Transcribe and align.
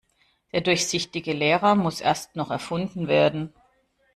Der 0.51 0.61
durchsichtige 0.61 1.31
Lehrer 1.31 1.75
muss 1.75 2.01
erst 2.01 2.35
noch 2.35 2.49
erfunden 2.49 3.07
werden. 3.07 3.53